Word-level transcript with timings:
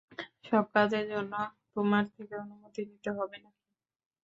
সব 0.45 0.65
কাজের 0.73 1.05
জন্য 1.11 1.33
তোমার 1.73 2.03
থেকে 2.13 2.33
অনুমতি 2.43 2.81
নিতে 2.89 3.09
হবে 3.17 3.37
নাকি? 3.37 3.63